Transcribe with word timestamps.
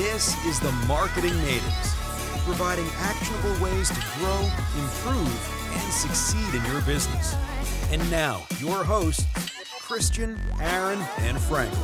This 0.00 0.34
is 0.46 0.58
the 0.58 0.72
Marketing 0.88 1.36
Natives, 1.42 1.94
providing 2.46 2.86
actionable 2.96 3.62
ways 3.62 3.90
to 3.90 4.00
grow, 4.16 4.50
improve, 4.78 5.74
and 5.74 5.92
succeed 5.92 6.54
in 6.54 6.64
your 6.72 6.80
business. 6.80 7.36
And 7.92 8.10
now, 8.10 8.46
your 8.60 8.82
hosts, 8.82 9.26
Christian, 9.82 10.40
Aaron, 10.58 10.98
and 11.18 11.38
Franklin. 11.38 11.82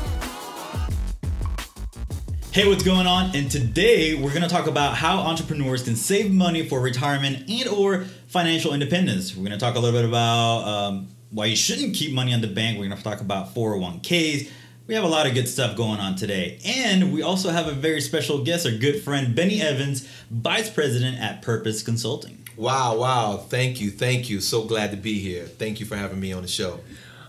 Hey, 2.52 2.66
what's 2.66 2.82
going 2.82 3.06
on? 3.06 3.36
And 3.36 3.50
today 3.50 4.14
we're 4.14 4.30
going 4.30 4.40
to 4.40 4.48
talk 4.48 4.66
about 4.66 4.94
how 4.94 5.18
entrepreneurs 5.18 5.82
can 5.82 5.94
save 5.94 6.32
money 6.32 6.66
for 6.66 6.80
retirement 6.80 7.50
and 7.50 7.68
or 7.68 8.06
financial 8.28 8.72
independence. 8.72 9.36
We're 9.36 9.44
going 9.44 9.58
to 9.58 9.62
talk 9.62 9.74
a 9.74 9.78
little 9.78 10.00
bit 10.00 10.08
about 10.08 10.66
um, 10.66 11.08
why 11.32 11.44
you 11.44 11.56
shouldn't 11.56 11.94
keep 11.94 12.14
money 12.14 12.32
on 12.32 12.40
the 12.40 12.48
bank. 12.48 12.78
We're 12.78 12.86
going 12.86 12.96
to 12.96 13.04
talk 13.04 13.20
about 13.20 13.54
401ks. 13.54 14.50
We 14.86 14.94
have 14.94 15.02
a 15.02 15.08
lot 15.08 15.26
of 15.26 15.34
good 15.34 15.48
stuff 15.48 15.76
going 15.76 15.98
on 15.98 16.14
today. 16.14 16.60
And 16.64 17.12
we 17.12 17.20
also 17.20 17.50
have 17.50 17.66
a 17.66 17.72
very 17.72 18.00
special 18.00 18.44
guest, 18.44 18.66
our 18.66 18.72
good 18.72 19.02
friend 19.02 19.34
Bennie 19.34 19.60
Evans, 19.60 20.08
Vice 20.30 20.70
President 20.70 21.18
at 21.18 21.42
Purposed 21.42 21.84
Consulting. 21.84 22.44
Wow, 22.56 22.96
wow. 22.96 23.36
Thank 23.36 23.80
you. 23.80 23.90
Thank 23.90 24.30
you. 24.30 24.40
So 24.40 24.62
glad 24.62 24.92
to 24.92 24.96
be 24.96 25.18
here. 25.18 25.46
Thank 25.46 25.80
you 25.80 25.86
for 25.86 25.96
having 25.96 26.20
me 26.20 26.32
on 26.32 26.42
the 26.42 26.48
show. 26.48 26.78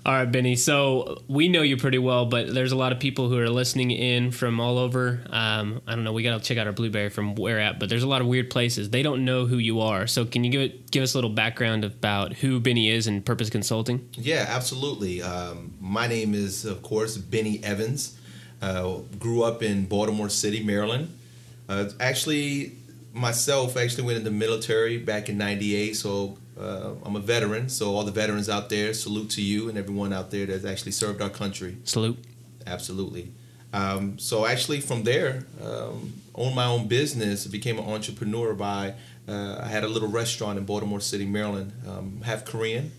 All 0.08 0.14
right, 0.14 0.32
Bennie. 0.32 0.56
So 0.56 1.22
we 1.28 1.50
know 1.50 1.64
you 1.64 1.76
pretty 1.76 1.98
well, 1.98 2.28
but 2.28 2.54
there's 2.54 2.72
a 2.72 2.78
lot 2.78 2.94
of 2.94 3.00
people 3.00 3.28
who 3.28 3.38
are 3.40 3.50
listening 3.50 3.92
in 3.92 4.32
from 4.32 4.58
all 4.62 4.78
over. 4.78 5.20
Um, 5.30 5.82
I 5.86 5.96
don't 5.96 6.06
know. 6.06 6.14
We 6.14 6.24
got 6.24 6.42
to 6.42 6.48
check 6.48 6.58
out 6.58 6.66
our 6.66 6.72
Blueberry 6.72 7.10
from 7.10 7.36
where 7.36 7.60
at, 7.60 7.78
but 7.78 7.90
there's 7.90 8.04
a 8.04 8.08
lot 8.08 8.22
of 8.22 8.28
weird 8.28 8.50
places. 8.50 8.90
They 8.90 9.04
don't 9.04 9.26
know 9.26 9.46
who 9.46 9.58
you 9.58 9.82
are. 9.82 10.08
So 10.08 10.24
can 10.24 10.46
you 10.46 10.50
give 10.50 10.62
it, 10.62 10.92
give 10.92 11.04
us 11.04 11.14
a 11.14 11.18
little 11.18 11.30
background 11.30 11.84
about 11.84 12.32
who 12.32 12.62
Bennie 12.62 12.90
is 12.90 13.08
and 13.08 13.26
Purposed 13.26 13.52
Consulting? 13.52 14.08
Yeah, 14.14 14.46
absolutely. 14.48 15.22
Um, 15.22 15.74
my 15.82 16.08
name 16.08 16.34
is, 16.34 16.64
of 16.64 16.82
course, 16.84 17.18
Bennie 17.18 17.62
Evans. 17.62 18.18
Uh, 18.62 19.00
grew 19.20 19.44
up 19.44 19.62
in 19.62 19.88
Baltimore 19.88 20.30
City, 20.30 20.64
Maryland. 20.64 21.18
Uh, 21.68 21.90
actually, 22.00 22.78
myself 23.14 23.76
actually 23.76 24.06
went 24.06 24.18
in 24.18 24.24
the 24.24 24.32
military 24.32 24.98
back 24.98 25.28
in 25.28 25.38
'98, 25.38 25.98
so 25.98 26.38
uh, 26.60 26.94
I'm 27.06 27.16
a 27.16 27.20
veteran, 27.20 27.70
so 27.70 27.96
all 27.96 28.04
the 28.04 28.12
veterans 28.12 28.50
out 28.50 28.70
there, 28.70 28.94
salute 28.94 29.30
to 29.32 29.42
you 29.42 29.70
and 29.70 29.78
everyone 29.78 30.14
out 30.14 30.32
there 30.32 30.46
that's 30.46 30.66
actually 30.66 30.94
served 30.94 31.22
our 31.22 31.30
country. 31.30 31.78
Salute. 31.84 32.18
Absolutely. 32.66 33.32
Um, 33.74 34.18
so 34.18 34.46
actually, 34.46 34.82
from 34.82 35.04
there, 35.04 35.46
um, 35.64 36.14
owned 36.36 36.56
my 36.56 36.66
own 36.66 36.88
business. 36.88 37.46
Became 37.48 37.80
an 37.80 37.86
entrepreneur 37.86 38.54
by. 38.54 38.96
Uh, 39.28 39.60
I 39.62 39.68
had 39.68 39.84
a 39.84 39.88
little 39.90 40.08
restaurant 40.08 40.58
in 40.58 40.66
Baltimore 40.66 41.02
City, 41.02 41.26
Maryland. 41.26 41.74
Um, 41.88 42.22
half 42.24 42.46
Korean 42.46 42.92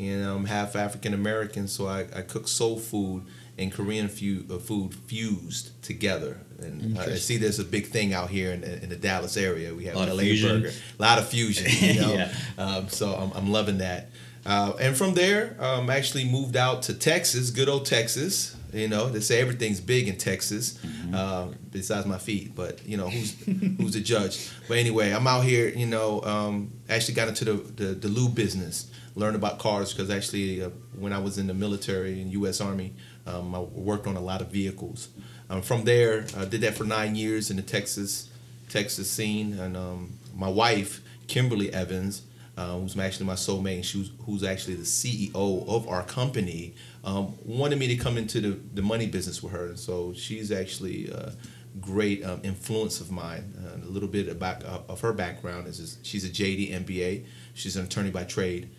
and 0.00 0.24
um, 0.26 0.44
half 0.46 0.74
African 0.74 1.14
American. 1.14 1.68
So 1.68 1.86
I, 1.86 2.00
I 2.16 2.22
cook 2.22 2.48
soul 2.48 2.78
food 2.78 3.24
and 3.58 3.70
Korean 3.70 4.08
fu- 4.08 4.44
uh, 4.50 4.58
food 4.58 4.94
fused 4.94 5.80
together. 5.82 6.38
And 6.60 6.96
uh, 6.98 7.02
I 7.02 7.14
see 7.16 7.36
there's 7.36 7.58
a 7.58 7.64
big 7.64 7.86
thing 7.88 8.12
out 8.14 8.30
here 8.30 8.52
in, 8.52 8.64
in 8.64 8.88
the 8.88 8.96
Dallas 8.96 9.36
area. 9.36 9.74
We 9.74 9.84
have 9.84 9.96
A 9.96 9.98
lot 9.98 10.08
of 10.08 10.14
LA 10.14 10.22
fusion. 10.22 10.62
burger, 10.62 10.74
a 10.98 11.02
lot 11.02 11.18
of 11.18 11.28
fusion. 11.28 11.66
You 11.94 12.00
know? 12.00 12.14
Yeah. 12.14 12.32
um, 12.58 12.88
so 12.88 13.14
I'm, 13.14 13.32
I'm 13.32 13.50
loving 13.52 13.78
that. 13.78 14.08
Uh, 14.46 14.72
and 14.80 14.96
from 14.96 15.12
there, 15.14 15.56
um, 15.60 15.90
actually 15.90 16.24
moved 16.24 16.56
out 16.56 16.82
to 16.84 16.94
Texas, 16.94 17.50
good 17.50 17.68
old 17.68 17.84
Texas. 17.86 18.56
You 18.72 18.88
know, 18.88 19.08
they 19.08 19.20
say 19.20 19.40
everything's 19.40 19.80
big 19.80 20.08
in 20.08 20.16
Texas, 20.16 20.78
uh, 21.14 21.48
besides 21.70 22.06
my 22.06 22.18
feet. 22.18 22.54
But 22.54 22.86
you 22.86 22.96
know, 22.96 23.08
who's 23.08 23.34
who's 23.78 23.94
the 23.94 24.00
judge? 24.00 24.50
But 24.68 24.78
anyway, 24.78 25.10
I'm 25.12 25.26
out 25.26 25.44
here. 25.44 25.68
You 25.68 25.86
know, 25.86 26.22
um, 26.22 26.72
actually 26.88 27.14
got 27.14 27.28
into 27.28 27.44
the, 27.44 27.52
the 27.52 27.84
the 27.94 28.08
lube 28.08 28.34
business, 28.34 28.90
learned 29.14 29.36
about 29.36 29.58
cars 29.58 29.92
because 29.92 30.10
actually, 30.10 30.62
uh, 30.62 30.70
when 30.98 31.12
I 31.12 31.18
was 31.18 31.38
in 31.38 31.46
the 31.46 31.54
military 31.54 32.20
in 32.20 32.30
U.S. 32.32 32.60
Army, 32.60 32.94
um, 33.26 33.54
I 33.54 33.60
worked 33.60 34.06
on 34.06 34.16
a 34.16 34.20
lot 34.20 34.40
of 34.40 34.48
vehicles. 34.48 35.08
Um, 35.48 35.62
from 35.62 35.84
there, 35.84 36.26
I 36.36 36.44
did 36.44 36.60
that 36.60 36.76
for 36.76 36.84
nine 36.84 37.16
years 37.16 37.50
in 37.50 37.56
the 37.56 37.62
Texas 37.62 38.30
Texas 38.68 39.10
scene, 39.10 39.58
and 39.58 39.76
um, 39.76 40.12
my 40.34 40.48
wife 40.48 41.02
Kimberly 41.30 41.72
Evans, 41.72 42.22
uh, 42.56 42.78
who's 42.78 42.98
actually 42.98 43.26
my 43.26 43.34
soulmate, 43.34 43.76
and 43.76 43.84
she 43.84 43.98
was, 43.98 44.10
who's 44.26 44.44
actually 44.44 44.74
the 44.74 44.82
CEO 44.82 45.68
of 45.68 45.88
our 45.88 46.02
company, 46.02 46.74
um, 47.04 47.34
wanted 47.44 47.78
me 47.78 47.86
to 47.88 47.96
come 47.96 48.18
into 48.18 48.40
the, 48.40 48.60
the 48.74 48.82
money 48.82 49.06
business 49.06 49.42
with 49.42 49.52
her. 49.52 49.66
And 49.66 49.78
so 49.78 50.12
she's 50.12 50.52
actually 50.52 51.08
a 51.08 51.32
great 51.80 52.24
um, 52.24 52.40
influence 52.42 53.00
of 53.00 53.10
mine. 53.10 53.54
Uh, 53.58 53.86
a 53.86 53.90
little 53.90 54.08
bit 54.08 54.28
about 54.28 54.64
uh, 54.64 54.80
of 54.88 55.00
her 55.00 55.12
background 55.12 55.66
is, 55.66 55.80
is 55.80 55.98
she's 56.02 56.24
a 56.24 56.28
JD 56.28 56.84
MBA. 56.84 57.24
She's 57.54 57.76
an 57.76 57.84
attorney 57.84 58.10
by 58.10 58.24
trade. 58.24 58.70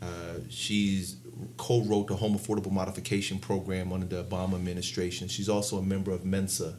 Uh, 0.00 0.40
she's 0.48 1.16
co-wrote 1.56 2.08
the 2.08 2.16
Home 2.16 2.36
Affordable 2.36 2.70
Modification 2.70 3.38
Program 3.38 3.92
under 3.92 4.06
the 4.06 4.24
Obama 4.24 4.54
administration. 4.54 5.28
She's 5.28 5.48
also 5.48 5.78
a 5.78 5.82
member 5.82 6.10
of 6.10 6.24
Mensa. 6.24 6.78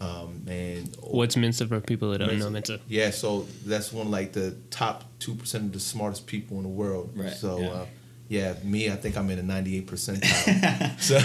Um, 0.00 0.44
and 0.48 0.94
What's 1.00 1.36
Mensa 1.36 1.66
for 1.66 1.80
people 1.80 2.10
that 2.12 2.18
don't 2.18 2.38
know 2.38 2.48
Mensa? 2.50 2.80
yeah, 2.88 3.10
so 3.10 3.46
that's 3.66 3.92
one 3.92 4.06
of 4.06 4.12
like 4.12 4.32
the 4.32 4.56
top 4.70 5.04
two 5.18 5.34
percent 5.34 5.64
of 5.64 5.72
the 5.72 5.80
smartest 5.80 6.26
people 6.26 6.56
in 6.56 6.62
the 6.62 6.68
world. 6.70 7.12
Right, 7.14 7.32
So 7.32 7.58
yeah. 7.58 7.68
Uh, 7.68 7.86
yeah, 8.28 8.54
me, 8.62 8.88
I 8.88 8.94
think 8.94 9.16
I'm 9.16 9.28
in 9.30 9.38
the 9.38 9.42
98 9.42 9.86
percentile. 9.88 11.00
so 11.00 11.16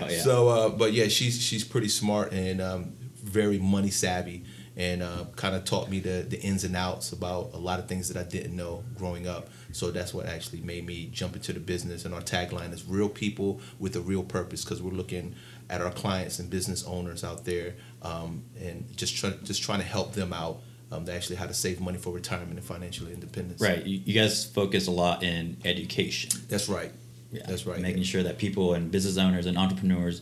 Wow, 0.00 0.08
yeah. 0.08 0.18
so, 0.22 0.48
uh, 0.48 0.68
but 0.70 0.92
yeah, 0.94 1.08
she's 1.08 1.40
she's 1.40 1.62
pretty 1.62 1.88
smart 1.88 2.32
and 2.32 2.60
um, 2.60 2.92
very 3.22 3.58
money 3.58 3.90
savvy, 3.90 4.44
and 4.80 5.02
uh, 5.02 5.26
kind 5.36 5.54
of 5.54 5.66
taught 5.66 5.90
me 5.90 6.00
the 6.00 6.24
the 6.26 6.40
ins 6.40 6.64
and 6.64 6.74
outs 6.74 7.12
about 7.12 7.50
a 7.52 7.58
lot 7.58 7.78
of 7.78 7.86
things 7.86 8.08
that 8.08 8.16
I 8.18 8.26
didn't 8.26 8.56
know 8.56 8.82
growing 8.96 9.28
up. 9.28 9.50
So 9.72 9.90
that's 9.90 10.14
what 10.14 10.24
actually 10.24 10.62
made 10.62 10.86
me 10.86 11.10
jump 11.12 11.36
into 11.36 11.52
the 11.52 11.60
business. 11.60 12.06
And 12.06 12.14
our 12.14 12.22
tagline 12.22 12.72
is 12.72 12.86
"Real 12.86 13.10
people 13.10 13.60
with 13.78 13.94
a 13.94 14.00
real 14.00 14.22
purpose," 14.22 14.64
because 14.64 14.80
we're 14.80 14.92
looking 14.92 15.34
at 15.68 15.82
our 15.82 15.90
clients 15.90 16.38
and 16.38 16.48
business 16.48 16.82
owners 16.84 17.22
out 17.22 17.44
there, 17.44 17.74
um, 18.00 18.42
and 18.58 18.86
just 18.96 19.14
try, 19.14 19.30
just 19.44 19.62
trying 19.62 19.80
to 19.80 19.86
help 19.86 20.14
them 20.14 20.32
out. 20.32 20.62
Um, 20.92 21.08
actually 21.08 21.36
how 21.36 21.46
to 21.46 21.54
save 21.54 21.80
money 21.80 21.98
for 21.98 22.12
retirement 22.12 22.54
and 22.54 22.64
financial 22.64 23.06
independence. 23.06 23.60
Right. 23.60 23.86
You, 23.86 24.00
you 24.04 24.12
guys 24.12 24.44
focus 24.44 24.88
a 24.88 24.90
lot 24.90 25.22
in 25.22 25.56
education. 25.64 26.30
That's 26.48 26.68
right. 26.68 26.90
Yeah, 27.30 27.42
That's 27.46 27.64
right. 27.64 27.80
Making 27.80 28.02
sure 28.02 28.24
that 28.24 28.38
people 28.38 28.74
and 28.74 28.90
business 28.90 29.16
owners 29.16 29.46
and 29.46 29.56
entrepreneurs 29.56 30.20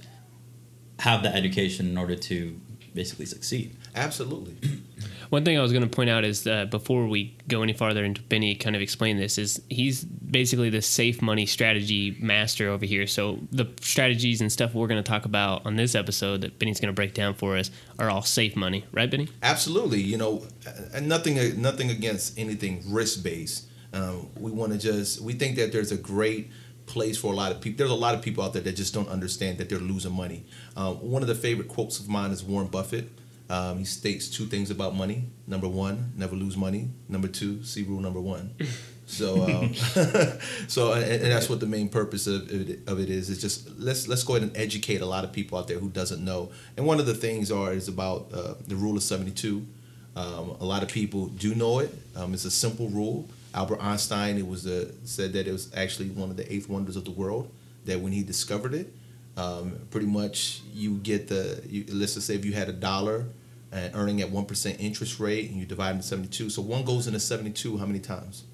have 0.99 1.23
that 1.23 1.35
education 1.35 1.89
in 1.89 1.97
order 1.97 2.17
to 2.17 2.61
basically 2.95 3.27
succeed. 3.27 3.77
Absolutely. 3.95 4.57
One 5.31 5.45
thing 5.45 5.59
I 5.59 5.63
was 5.63 5.73
going 5.73 5.83
to 5.83 5.95
point 5.95 6.09
out 6.09 6.25
is 6.25 6.45
that 6.45 6.71
before 6.71 7.07
we 7.07 7.37
go 7.49 7.63
any 7.63 7.75
farther 7.75 8.03
into 8.03 8.23
Bennie 8.23 8.55
kind 8.55 8.75
of 8.75 8.81
explain 8.81 9.19
this 9.19 9.37
is 9.37 9.61
he's 9.69 10.03
basically 10.05 10.71
the 10.71 10.81
safe 10.81 11.21
money 11.21 11.45
strategy 11.45 12.17
master 12.21 12.71
over 12.71 12.87
here. 12.87 13.07
So 13.07 13.39
the 13.53 13.67
strategies 13.81 14.41
and 14.41 14.51
stuff 14.51 14.75
we're 14.75 14.87
going 14.87 15.03
to 15.03 15.09
talk 15.09 15.27
about 15.27 15.67
on 15.67 15.77
this 15.77 15.95
episode 15.95 16.41
that 16.41 16.59
Bennie's 16.59 16.81
going 16.81 16.89
to 16.89 16.97
break 16.97 17.13
down 17.13 17.35
for 17.35 17.57
us 17.57 17.71
are 17.99 18.09
all 18.09 18.23
safe 18.23 18.57
money, 18.57 18.85
right, 18.91 19.11
Bennie? 19.11 19.29
Absolutely, 19.43 20.01
you 20.01 20.17
know, 20.17 20.47
and 20.95 21.09
nothing 21.09 21.61
nothing 21.61 21.91
against 21.91 22.39
anything 22.39 22.83
risk 22.87 23.23
based. 23.23 23.67
Um, 23.93 24.29
we 24.39 24.51
want 24.51 24.73
to 24.73 24.79
just 24.79 25.21
we 25.21 25.33
think 25.35 25.57
that 25.57 25.73
there's 25.73 25.93
a 25.93 25.97
great 25.97 26.51
place 26.89 27.17
for 27.17 27.33
a 27.33 27.37
lot 27.37 27.53
of 27.53 27.61
people. 27.61 27.79
There's 27.79 27.91
a 27.91 27.95
lot 27.95 28.15
of 28.15 28.23
people 28.23 28.43
out 28.43 28.53
there 28.53 28.63
that 28.63 28.77
just 28.77 28.93
don't 28.93 29.09
understand 29.09 29.59
that 29.59 29.69
they're 29.69 29.79
losing 29.79 30.13
money. 30.13 30.45
Um, 30.77 30.97
one 30.97 31.23
of 31.23 31.29
the 31.29 31.35
favorite 31.35 31.69
quotes 31.69 32.01
of 32.01 32.09
mine 32.09 32.33
is 32.33 32.43
Warren 32.43 32.69
Buffett. 32.69 33.11
Um, 33.51 33.79
he 33.79 33.85
states 33.85 34.29
two 34.29 34.47
things 34.47 34.71
about 34.71 34.95
money. 34.95 35.25
Number 35.47 35.69
one, 35.69 36.13
never 36.17 36.37
lose 36.37 36.57
money. 36.57 36.91
Number 37.09 37.29
two, 37.29 37.63
see 37.65 37.83
rule 37.83 38.01
number 38.01 38.21
one. 38.21 38.55
So, 39.09 39.43
um, 39.43 39.73
so 40.69 40.93
and, 40.93 41.05
and 41.05 41.33
that's 41.33 41.49
what 41.49 41.61
the 41.61 41.67
main 41.67 41.89
purpose 41.89 42.27
of 42.27 42.53
it, 42.53 42.81
of 42.87 43.01
it 43.01 43.09
is. 43.09 43.31
Is 43.31 43.41
just 43.41 43.79
let's 43.79 44.07
let's 44.07 44.23
go 44.23 44.37
ahead 44.37 44.47
and 44.47 44.55
educate 44.55 45.01
a 45.01 45.07
lot 45.07 45.25
of 45.25 45.33
people 45.33 45.57
out 45.57 45.67
there 45.67 45.79
who 45.79 45.89
doesn't 45.89 46.23
know. 46.23 46.51
And 46.77 46.85
one 46.85 47.01
of 47.01 47.07
the 47.07 47.15
things 47.15 47.51
are 47.51 47.73
is 47.73 47.89
about 47.89 48.29
uh, 48.35 48.55
the 48.67 48.77
rule 48.77 48.99
of 48.99 49.03
seventy 49.03 49.31
two. 49.31 49.67
Um, 50.15 50.57
a 50.61 50.65
lot 50.65 50.83
of 50.83 50.91
people 50.91 51.29
do 51.29 51.55
know 51.55 51.79
it. 51.79 51.95
Um, 52.17 52.35
it's 52.35 52.45
a 52.45 52.51
simple 52.51 52.89
rule. 52.89 53.27
Albert 53.55 53.81
Einstein 53.81 54.37
it 54.37 54.47
was 54.47 54.65
the, 54.65 54.93
said 55.05 55.33
that 55.33 55.47
it 55.47 55.53
was 55.53 55.73
actually 55.75 56.11
one 56.11 56.31
of 56.31 56.37
the 56.37 56.53
eighth 56.53 56.69
wonders 56.69 56.97
of 56.97 57.05
the 57.05 57.11
world. 57.11 57.51
That 57.85 58.01
when 58.01 58.13
he 58.13 58.23
discovered 58.23 58.75
it, 58.75 58.93
um, 59.37 59.79
pretty 59.91 60.07
much 60.07 60.63
you 60.75 60.97
get 60.99 61.29
the 61.29 61.63
you, 61.67 61.85
let's 61.93 62.15
just 62.15 62.27
say 62.27 62.35
if 62.35 62.45
you 62.45 62.53
had 62.53 62.69
a 62.69 62.73
dollar 62.73 63.27
and 63.73 63.95
earning 63.95 64.21
at 64.21 64.31
one 64.31 64.45
percent 64.45 64.79
interest 64.81 65.21
rate 65.21 65.51
and 65.51 65.59
you 65.59 65.65
divide 65.65 65.93
into 65.93 66.03
seventy 66.03 66.29
two. 66.29 66.51
So 66.51 66.61
one 66.61 66.85
goes 66.85 67.07
into 67.07 67.21
seventy 67.21 67.51
two 67.51 67.79
how 67.79 67.87
many 67.87 68.01
times? 68.01 68.45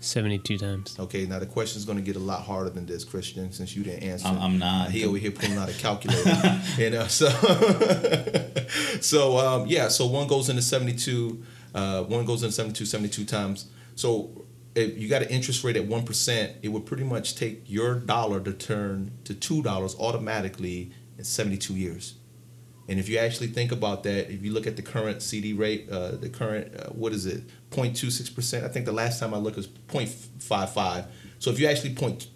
72 0.00 0.58
times. 0.58 0.96
Okay, 1.00 1.26
now 1.26 1.40
the 1.40 1.46
question 1.46 1.76
is 1.78 1.84
going 1.84 1.98
to 1.98 2.04
get 2.04 2.14
a 2.14 2.20
lot 2.20 2.42
harder 2.42 2.70
than 2.70 2.86
this, 2.86 3.02
Christian, 3.02 3.50
since 3.50 3.74
you 3.74 3.82
didn't 3.82 4.04
answer. 4.04 4.28
I'm, 4.28 4.38
I'm 4.38 4.58
not. 4.58 4.92
He 4.92 5.04
over 5.04 5.16
here 5.16 5.32
pulling 5.32 5.58
out 5.58 5.68
a 5.68 5.72
calculator, 5.72 6.60
you 6.78 6.90
know. 6.90 7.08
So, 7.08 7.28
so 9.00 9.38
um, 9.38 9.66
yeah. 9.66 9.88
So 9.88 10.06
one 10.06 10.28
goes 10.28 10.48
into 10.48 10.62
seventy-two. 10.62 11.42
Uh, 11.74 12.02
one 12.04 12.24
goes 12.24 12.42
into 12.42 12.52
72, 12.52 12.86
72 12.86 13.24
times. 13.24 13.66
So 13.98 14.46
if 14.76 14.96
you 14.96 15.08
got 15.08 15.22
an 15.22 15.28
interest 15.28 15.64
rate 15.64 15.76
at 15.76 15.84
one 15.84 16.04
percent, 16.04 16.52
it 16.62 16.68
would 16.68 16.86
pretty 16.86 17.02
much 17.02 17.34
take 17.34 17.64
your 17.66 17.96
dollar 17.96 18.38
to 18.38 18.52
turn 18.52 19.10
to 19.24 19.34
two 19.34 19.60
dollars 19.60 19.96
automatically 19.98 20.92
in 21.18 21.24
seventy-two 21.24 21.74
years. 21.74 22.14
And 22.88 23.00
if 23.00 23.08
you 23.08 23.18
actually 23.18 23.48
think 23.48 23.72
about 23.72 24.04
that, 24.04 24.32
if 24.32 24.44
you 24.44 24.52
look 24.52 24.68
at 24.68 24.76
the 24.76 24.82
current 24.82 25.20
CD 25.20 25.52
rate, 25.52 25.90
uh, 25.90 26.12
the 26.12 26.28
current 26.28 26.76
uh, 26.76 26.90
what 26.90 27.12
is 27.12 27.26
it, 27.26 27.42
0.26 27.72 28.32
percent? 28.36 28.64
I 28.64 28.68
think 28.68 28.86
the 28.86 28.92
last 28.92 29.18
time 29.18 29.34
I 29.34 29.38
looked 29.38 29.56
was 29.56 29.66
0.55. 29.66 31.06
So 31.40 31.50
if 31.50 31.58
you 31.58 31.66
actually 31.66 31.96
point 31.96 32.28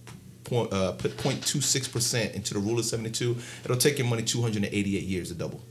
point, 0.42 0.72
uh, 0.72 0.92
put 0.92 1.16
0.26 1.16 1.92
percent 1.92 2.34
into 2.34 2.54
the 2.54 2.60
rule 2.60 2.80
of 2.80 2.84
72, 2.86 3.36
it'll 3.64 3.76
take 3.76 3.98
your 3.98 4.08
money 4.08 4.24
288 4.24 5.00
years 5.04 5.28
to 5.28 5.34
double. 5.34 5.62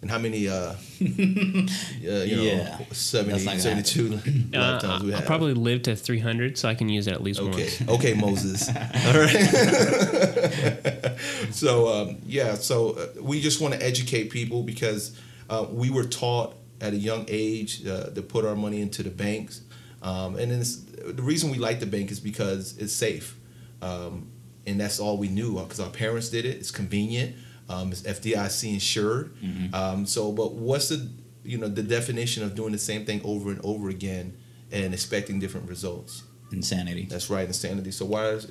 And 0.00 0.10
how 0.10 0.18
many, 0.18 0.46
uh, 0.48 0.54
uh, 0.72 0.76
you 1.00 2.06
know, 2.36 2.42
Yeah. 2.42 2.78
70, 2.92 3.32
That's 3.32 3.44
not 3.44 3.50
gonna 3.74 3.84
72 3.84 4.20
Uh, 4.54 4.72
lifetimes 4.72 5.02
we 5.04 5.12
I'll 5.14 5.22
probably 5.22 5.54
live 5.54 5.82
to 5.82 5.96
300, 5.96 6.56
so 6.56 6.68
I 6.68 6.74
can 6.76 6.88
use 6.88 7.06
it 7.08 7.12
at 7.14 7.22
least 7.22 7.40
Okay, 7.40 7.68
once. 7.80 7.88
okay, 7.88 8.14
Moses. 8.14 8.68
All 8.68 9.18
right. 9.18 11.16
so 11.50 11.88
um, 11.88 12.18
yeah, 12.26 12.54
so 12.54 12.90
uh, 12.90 13.06
we 13.22 13.40
just 13.40 13.60
want 13.60 13.74
to 13.74 13.82
educate 13.84 14.30
people 14.30 14.62
because 14.62 15.18
uh, 15.50 15.66
we 15.70 15.90
were 15.90 16.04
taught 16.04 16.54
at 16.80 16.92
a 16.92 16.96
young 16.96 17.24
age 17.28 17.84
uh, 17.86 18.10
to 18.10 18.22
put 18.22 18.44
our 18.44 18.54
money 18.54 18.80
into 18.80 19.02
the 19.02 19.10
banks, 19.10 19.62
um, 20.02 20.36
and 20.36 20.52
then 20.52 20.60
it's, 20.60 20.76
the 20.76 21.22
reason 21.22 21.50
we 21.50 21.58
like 21.58 21.80
the 21.80 21.86
bank 21.86 22.10
is 22.12 22.20
because 22.20 22.76
it's 22.78 22.92
safe, 22.92 23.36
um, 23.82 24.28
and 24.66 24.80
that's 24.80 25.00
all 25.00 25.16
we 25.18 25.28
knew 25.28 25.58
because 25.58 25.80
our 25.80 25.90
parents 25.90 26.28
did 26.28 26.44
it. 26.44 26.56
It's 26.56 26.70
convenient. 26.70 27.34
Um, 27.68 27.92
it's 27.92 28.02
FDIC 28.02 28.72
insured. 28.74 29.36
Um, 29.74 30.06
so, 30.06 30.32
but 30.32 30.52
what's 30.54 30.88
the 30.88 31.10
you 31.44 31.58
know 31.58 31.68
the 31.68 31.82
definition 31.82 32.42
of 32.42 32.54
doing 32.54 32.72
the 32.72 32.78
same 32.78 33.04
thing 33.06 33.20
over 33.24 33.50
and 33.50 33.60
over 33.64 33.88
again 33.88 34.36
and 34.72 34.92
expecting 34.94 35.38
different 35.38 35.68
results? 35.68 36.22
Insanity. 36.52 37.06
That's 37.10 37.28
right, 37.30 37.46
insanity. 37.46 37.90
So 37.90 38.06
why 38.06 38.28
is 38.30 38.46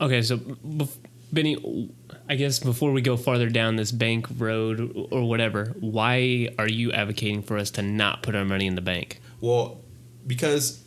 Okay, 0.00 0.22
so 0.22 0.38
bef- 0.38 0.96
Bennie, 1.32 1.90
I 2.28 2.34
guess 2.36 2.58
before 2.58 2.90
we 2.92 3.02
go 3.02 3.16
farther 3.16 3.48
down 3.48 3.76
this 3.76 3.92
bank 3.92 4.26
road 4.38 5.08
or 5.10 5.28
whatever, 5.28 5.74
why 5.80 6.48
are 6.58 6.68
you 6.68 6.90
advocating 6.92 7.42
for 7.42 7.56
us 7.58 7.70
to 7.72 7.82
not 7.82 8.22
put 8.22 8.34
our 8.34 8.44
money 8.44 8.66
in 8.66 8.74
the 8.76 8.82
bank? 8.82 9.20
well 9.40 9.80
because 10.26 10.82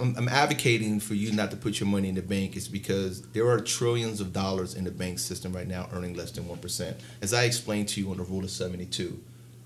I'm, 0.00 0.14
I'm 0.16 0.28
advocating 0.28 1.00
for 1.00 1.14
you 1.14 1.32
not 1.32 1.50
to 1.50 1.56
put 1.56 1.80
your 1.80 1.88
money 1.88 2.08
in 2.08 2.14
the 2.14 2.22
bank 2.22 2.56
is 2.56 2.68
because 2.68 3.22
there 3.28 3.48
are 3.48 3.60
trillions 3.60 4.20
of 4.20 4.32
dollars 4.32 4.74
in 4.74 4.84
the 4.84 4.90
bank 4.90 5.18
system 5.18 5.52
right 5.52 5.66
now 5.66 5.88
earning 5.92 6.14
less 6.14 6.30
than 6.32 6.46
one 6.48 6.58
percent. 6.58 6.96
As 7.22 7.32
I 7.32 7.44
explained 7.44 7.88
to 7.90 8.00
you 8.00 8.10
on 8.10 8.16
the 8.16 8.24
rule 8.24 8.44
of 8.44 8.50
seventy 8.50 8.86
two, 8.86 9.20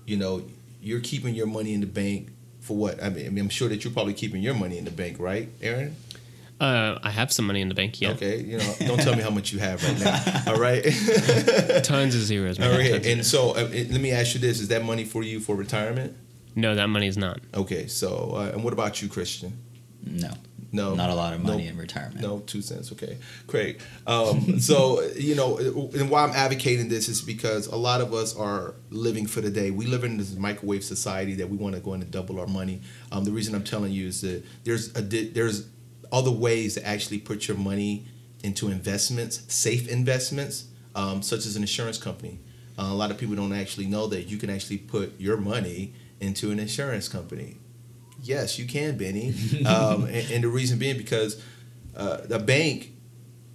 you 0.05 0.17
know 0.17 0.43
you're 0.81 0.99
keeping 0.99 1.35
your 1.35 1.47
money 1.47 1.73
in 1.73 1.81
the 1.81 1.87
bank 1.87 2.29
for 2.59 2.77
what? 2.77 3.03
I 3.03 3.09
mean, 3.09 3.25
I 3.25 3.29
mean, 3.29 3.45
I'm 3.45 3.49
sure 3.49 3.69
that 3.69 3.83
you're 3.83 3.93
probably 3.93 4.13
keeping 4.13 4.41
your 4.41 4.53
money 4.53 4.77
in 4.77 4.85
the 4.85 4.91
bank, 4.91 5.19
right, 5.19 5.49
Aaron? 5.61 5.95
Uh, 6.59 6.99
I 7.01 7.09
have 7.09 7.31
some 7.31 7.47
money 7.47 7.61
in 7.61 7.69
the 7.69 7.73
bank, 7.73 7.99
yeah. 7.99 8.11
Okay, 8.11 8.39
you 8.39 8.59
know, 8.59 8.75
don't 8.81 8.99
tell 8.99 9.15
me 9.15 9.23
how 9.23 9.31
much 9.31 9.51
you 9.51 9.57
have 9.57 9.83
right 9.83 9.99
now. 9.99 10.43
All 10.53 10.59
right. 10.59 10.83
Tons 11.83 12.13
of 12.13 12.21
zeros, 12.21 12.59
man. 12.59 12.71
All 12.71 12.77
Tons 12.77 13.07
And 13.07 13.25
so 13.25 13.51
uh, 13.51 13.67
let 13.71 13.99
me 13.99 14.11
ask 14.11 14.35
you 14.35 14.39
this: 14.39 14.59
Is 14.59 14.67
that 14.67 14.83
money 14.83 15.03
for 15.03 15.23
you 15.23 15.39
for 15.39 15.55
retirement? 15.55 16.15
no, 16.55 16.75
that 16.75 16.87
money 16.87 17.07
is 17.07 17.17
not. 17.17 17.39
Okay. 17.55 17.87
So, 17.87 18.33
uh, 18.35 18.51
and 18.53 18.63
what 18.63 18.73
about 18.73 19.01
you, 19.01 19.07
Christian? 19.07 19.57
No. 20.05 20.31
No, 20.73 20.95
Not 20.95 21.09
a 21.09 21.15
lot 21.15 21.33
of 21.33 21.43
money 21.43 21.65
no, 21.65 21.71
in 21.71 21.77
retirement. 21.77 22.21
No, 22.21 22.39
two 22.39 22.61
cents. 22.61 22.93
Okay, 22.93 23.17
Craig. 23.47 23.81
Um, 24.07 24.59
so 24.61 25.01
you 25.17 25.35
know, 25.35 25.57
and 25.57 26.09
why 26.09 26.23
I'm 26.23 26.31
advocating 26.31 26.87
this 26.87 27.09
is 27.09 27.21
because 27.21 27.67
a 27.67 27.75
lot 27.75 27.99
of 27.99 28.13
us 28.13 28.33
are 28.37 28.75
living 28.89 29.27
for 29.27 29.41
the 29.41 29.49
day. 29.49 29.71
We 29.71 29.85
live 29.85 30.05
in 30.05 30.17
this 30.17 30.33
microwave 30.33 30.85
society 30.85 31.35
that 31.35 31.49
we 31.49 31.57
want 31.57 31.75
to 31.75 31.81
go 31.81 31.93
in 31.93 32.01
and 32.01 32.09
double 32.09 32.39
our 32.39 32.47
money. 32.47 32.81
Um, 33.11 33.25
the 33.25 33.31
reason 33.31 33.53
I'm 33.53 33.65
telling 33.65 33.91
you 33.91 34.07
is 34.07 34.21
that 34.21 34.45
there's 34.63 34.95
a 34.95 35.01
di- 35.01 35.29
there's 35.29 35.67
other 36.09 36.31
ways 36.31 36.75
to 36.75 36.87
actually 36.87 37.19
put 37.19 37.49
your 37.49 37.57
money 37.57 38.07
into 38.41 38.69
investments, 38.69 39.43
safe 39.53 39.89
investments, 39.89 40.65
um, 40.95 41.21
such 41.21 41.45
as 41.45 41.57
an 41.57 41.63
insurance 41.63 41.97
company. 41.97 42.39
Uh, 42.79 42.83
a 42.83 42.93
lot 42.93 43.11
of 43.11 43.17
people 43.17 43.35
don't 43.35 43.53
actually 43.53 43.85
know 43.87 44.07
that 44.07 44.23
you 44.23 44.37
can 44.37 44.49
actually 44.49 44.77
put 44.77 45.19
your 45.19 45.35
money 45.37 45.93
into 46.21 46.51
an 46.51 46.59
insurance 46.59 47.09
company. 47.09 47.57
Yes, 48.21 48.59
you 48.59 48.65
can, 48.65 48.97
Bennie. 48.97 49.33
um, 49.65 50.03
and, 50.05 50.31
and 50.31 50.43
the 50.43 50.47
reason 50.47 50.77
being 50.79 50.97
because 50.97 51.41
uh, 51.95 52.17
the 52.25 52.39
bank 52.39 52.91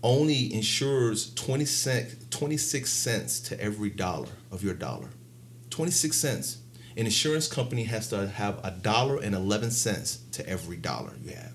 only 0.02 0.52
insures 0.52 1.32
20 1.34 1.64
cent, 1.64 2.30
26 2.30 2.90
cents 2.90 3.40
to 3.40 3.60
every 3.60 3.90
dollar 3.90 4.28
of 4.50 4.62
your 4.62 4.74
dollar. 4.74 5.08
26 5.70 6.16
cents. 6.16 6.58
An 6.96 7.04
insurance 7.04 7.48
company 7.48 7.84
has 7.84 8.08
to 8.08 8.26
have 8.28 8.58
a 8.64 8.70
dollar 8.70 9.20
and 9.20 9.34
11 9.34 9.70
cents 9.70 10.18
to 10.32 10.48
every 10.48 10.76
dollar 10.76 11.12
you 11.22 11.32
have. 11.34 11.52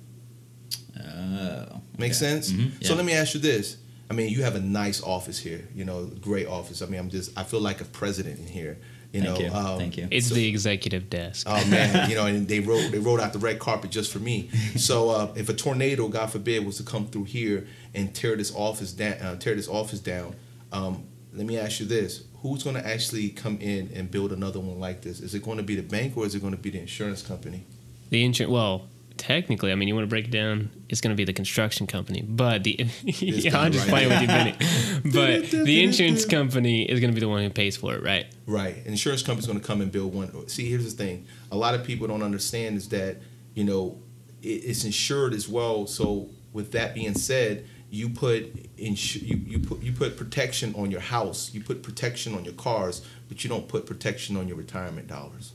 Oh. 0.99 1.81
Make 1.97 2.11
okay. 2.11 2.13
sense? 2.13 2.51
Mhm, 2.51 2.83
So 2.85 2.95
let 2.95 3.05
me 3.05 3.13
ask 3.13 3.33
you 3.33 3.39
this. 3.39 3.77
I 4.11 4.13
mean, 4.13 4.27
you 4.27 4.43
have 4.43 4.57
a 4.57 4.59
nice 4.59 5.01
office 5.01 5.39
here, 5.39 5.65
you 5.73 5.85
know, 5.85 6.03
great 6.19 6.45
office. 6.45 6.81
I 6.81 6.85
mean, 6.87 6.99
I'm 6.99 7.09
just, 7.09 7.31
I 7.39 7.43
feel 7.43 7.61
like 7.61 7.79
a 7.79 7.85
president 7.85 8.39
in 8.39 8.45
here, 8.45 8.77
you 9.13 9.21
Thank 9.21 9.39
know. 9.39 9.45
you. 9.45 9.53
um, 9.53 9.77
Thank 9.79 9.95
you. 9.95 10.09
It's 10.11 10.27
so- 10.27 10.35
the 10.35 10.49
executive 10.49 11.09
desk. 11.09 11.47
Oh 11.49 11.65
man, 11.69 12.09
you 12.09 12.17
know, 12.17 12.25
and 12.25 12.45
they 12.45 12.59
wrote 12.59 12.91
they 12.91 12.99
wrote 12.99 13.21
out 13.21 13.31
the 13.31 13.39
red 13.39 13.59
carpet 13.59 13.89
just 13.89 14.11
for 14.11 14.19
me. 14.19 14.49
So 14.75 15.11
uh, 15.11 15.33
if 15.37 15.47
a 15.47 15.53
tornado, 15.53 16.09
God 16.09 16.29
forbid, 16.29 16.65
was 16.65 16.75
to 16.75 16.83
come 16.83 17.07
through 17.07 17.23
here 17.23 17.65
and 17.93 18.13
tear 18.13 18.35
this 18.35 18.53
office 18.53 18.91
down, 18.91 19.13
uh, 19.13 19.37
tear 19.37 19.55
this 19.55 19.69
office 19.69 20.01
down, 20.01 20.35
um, 20.73 21.05
let 21.33 21.45
me 21.45 21.57
ask 21.57 21.79
you 21.79 21.85
this: 21.85 22.25
Who's 22.41 22.63
going 22.63 22.75
to 22.75 22.85
actually 22.85 23.29
come 23.29 23.59
in 23.61 23.91
and 23.95 24.11
build 24.11 24.33
another 24.33 24.59
one 24.59 24.77
like 24.77 25.03
this? 25.03 25.21
Is 25.21 25.33
it 25.35 25.41
going 25.41 25.55
to 25.55 25.63
be 25.63 25.77
the 25.77 25.83
bank 25.83 26.17
or 26.17 26.25
is 26.25 26.35
it 26.35 26.41
going 26.41 26.53
to 26.53 26.59
be 26.61 26.69
the 26.69 26.79
insurance 26.79 27.21
company? 27.21 27.63
The 28.09 28.25
insurance, 28.25 28.51
well, 28.51 28.89
technically, 29.17 29.71
I 29.71 29.75
mean, 29.75 29.87
you 29.87 29.95
want 29.95 30.05
to 30.05 30.09
break 30.09 30.25
it 30.25 30.31
down, 30.31 30.69
it's 30.89 31.01
going 31.01 31.15
to 31.15 31.17
be 31.17 31.23
the 31.23 31.33
construction 31.33 31.87
company. 31.87 32.21
But 32.21 32.63
the, 32.63 32.87
yeah, 33.03 33.57
I'm 33.57 33.71
just 33.71 33.87
right 33.87 34.07
playing 34.07 34.09
with 34.09 34.21
you, 34.21 34.27
Bennie. 34.27 34.55
But 35.13 35.51
the 35.51 35.83
insurance 35.83 36.25
company 36.37 36.83
is 36.83 36.99
going 36.99 37.11
to 37.11 37.15
be 37.15 37.21
the 37.21 37.29
one 37.29 37.43
who 37.43 37.49
pays 37.49 37.77
for 37.77 37.93
it, 37.95 38.03
right? 38.03 38.25
Right. 38.45 38.77
An 38.77 38.91
insurance 38.91 39.23
company's 39.23 39.47
going 39.47 39.59
to 39.59 39.65
come 39.65 39.81
and 39.81 39.91
build 39.91 40.13
one. 40.13 40.47
See, 40.47 40.69
here's 40.69 40.85
the 40.95 41.03
thing: 41.03 41.27
a 41.51 41.57
lot 41.57 41.75
of 41.75 41.83
people 41.83 42.07
don't 42.07 42.23
understand 42.23 42.77
is 42.77 42.89
that 42.89 43.17
you 43.53 43.63
know 43.63 44.01
it's 44.41 44.83
insured 44.85 45.33
as 45.33 45.47
well. 45.47 45.87
So 45.87 46.29
with 46.53 46.71
that 46.71 46.93
being 46.93 47.13
said, 47.13 47.67
you 47.89 48.09
put 48.09 48.77
insu- 48.77 49.21
you, 49.21 49.37
you 49.45 49.59
put 49.59 49.81
you 49.81 49.91
put 49.91 50.17
protection 50.17 50.73
on 50.75 50.91
your 50.91 51.01
house, 51.01 51.53
you 51.53 51.61
put 51.61 51.83
protection 51.83 52.33
on 52.35 52.45
your 52.45 52.53
cars, 52.53 53.05
but 53.27 53.43
you 53.43 53.49
don't 53.49 53.67
put 53.67 53.85
protection 53.85 54.37
on 54.37 54.47
your 54.47 54.57
retirement 54.57 55.07
dollars. 55.07 55.53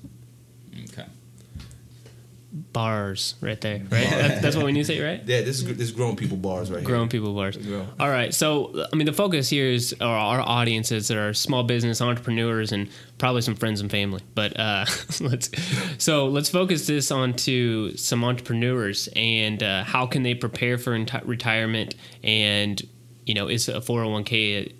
Okay. 0.84 1.06
Bars, 2.72 3.34
right 3.42 3.60
there, 3.60 3.80
right? 3.90 4.08
That, 4.08 4.40
that's 4.40 4.56
what 4.56 4.64
we 4.64 4.72
need 4.72 4.80
to 4.80 4.86
say, 4.86 5.00
right? 5.02 5.20
Yeah, 5.26 5.42
this 5.42 5.58
is 5.60 5.64
this 5.66 5.78
is 5.88 5.92
grown 5.92 6.16
people 6.16 6.38
bars 6.38 6.70
right 6.70 6.82
Grown 6.82 7.00
here. 7.02 7.08
people 7.08 7.34
bars. 7.34 7.58
Grown. 7.58 7.86
All 8.00 8.08
right. 8.08 8.32
So, 8.32 8.86
I 8.90 8.96
mean, 8.96 9.04
the 9.04 9.12
focus 9.12 9.50
here 9.50 9.66
is 9.66 9.94
our, 10.00 10.16
our 10.16 10.40
audiences 10.40 11.08
that 11.08 11.18
are 11.18 11.34
small 11.34 11.64
business 11.64 12.00
entrepreneurs 12.00 12.72
and 12.72 12.88
probably 13.18 13.42
some 13.42 13.56
friends 13.56 13.82
and 13.82 13.90
family. 13.90 14.22
But 14.34 14.58
uh, 14.58 14.86
let's 15.20 15.50
so 15.98 16.28
let's 16.28 16.48
focus 16.48 16.86
this 16.86 17.10
on 17.10 17.34
to 17.34 17.94
some 17.98 18.24
entrepreneurs 18.24 19.08
and 19.14 19.62
uh, 19.62 19.84
how 19.84 20.06
can 20.06 20.22
they 20.22 20.34
prepare 20.34 20.78
for 20.78 20.92
enti- 20.98 21.26
retirement 21.26 21.94
and 22.24 22.80
you 23.26 23.34
know 23.34 23.48
is 23.48 23.68
a 23.68 23.82
four 23.82 24.00
hundred 24.00 24.12
one 24.12 24.24
k 24.24 24.72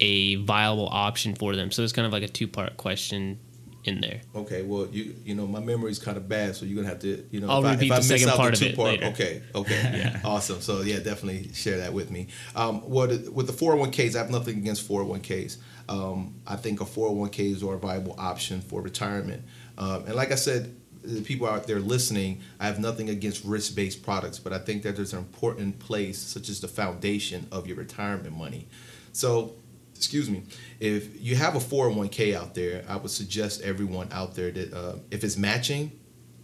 a 0.00 0.36
viable 0.36 0.88
option 0.88 1.34
for 1.34 1.54
them? 1.54 1.70
So 1.70 1.82
it's 1.82 1.92
kind 1.92 2.06
of 2.06 2.12
like 2.12 2.22
a 2.22 2.28
two 2.28 2.48
part 2.48 2.78
question 2.78 3.38
in 3.84 4.00
there. 4.00 4.20
Okay, 4.34 4.62
well, 4.62 4.86
you 4.90 5.14
you 5.24 5.34
know 5.34 5.46
my 5.46 5.60
memory's 5.60 5.98
kind 5.98 6.16
of 6.16 6.28
bad, 6.28 6.54
so 6.56 6.64
you're 6.66 6.76
gonna 6.76 6.88
have 6.88 7.00
to 7.00 7.24
you 7.30 7.40
know. 7.40 7.48
I'll 7.48 7.64
if 7.66 7.66
I, 7.66 7.72
if 7.72 7.80
I 7.80 7.86
the 7.86 7.94
miss 7.96 8.08
second 8.08 8.28
out 8.30 8.36
part 8.36 8.54
the 8.54 8.56
of 8.56 8.62
it 8.62 8.70
two-part- 8.70 8.88
later. 8.88 9.06
Okay, 9.06 9.42
okay, 9.54 9.80
yeah, 9.98 10.20
awesome. 10.24 10.60
So 10.60 10.82
yeah, 10.82 10.98
definitely 10.98 11.52
share 11.54 11.78
that 11.78 11.92
with 11.92 12.10
me. 12.10 12.28
Um, 12.54 12.80
what 12.82 13.08
with 13.32 13.46
the 13.46 13.52
401ks, 13.52 14.14
I 14.14 14.18
have 14.18 14.30
nothing 14.30 14.58
against 14.58 14.88
401ks. 14.88 15.56
Um, 15.88 16.34
I 16.46 16.56
think 16.56 16.80
a 16.80 16.84
401ks 16.84 17.64
are 17.66 17.74
a 17.74 17.78
viable 17.78 18.14
option 18.18 18.60
for 18.60 18.80
retirement. 18.82 19.42
Um, 19.78 20.04
and 20.06 20.14
like 20.14 20.30
I 20.30 20.36
said, 20.36 20.74
the 21.02 21.22
people 21.22 21.46
out 21.48 21.66
there 21.66 21.80
listening, 21.80 22.42
I 22.60 22.66
have 22.66 22.78
nothing 22.78 23.08
against 23.08 23.44
risk-based 23.44 24.02
products, 24.02 24.38
but 24.38 24.52
I 24.52 24.58
think 24.58 24.82
that 24.82 24.94
there's 24.96 25.14
an 25.14 25.18
important 25.18 25.78
place, 25.78 26.18
such 26.18 26.48
as 26.50 26.60
the 26.60 26.68
foundation 26.68 27.46
of 27.50 27.66
your 27.66 27.76
retirement 27.78 28.36
money. 28.36 28.68
So 29.12 29.54
excuse 30.00 30.30
me, 30.30 30.42
if 30.80 31.20
you 31.20 31.36
have 31.36 31.56
a 31.56 31.58
401k 31.58 32.34
out 32.34 32.54
there, 32.54 32.82
I 32.88 32.96
would 32.96 33.10
suggest 33.10 33.60
everyone 33.60 34.08
out 34.12 34.34
there 34.34 34.50
that 34.50 34.72
uh, 34.72 34.94
if 35.10 35.22
it's 35.24 35.36
matching, 35.36 35.92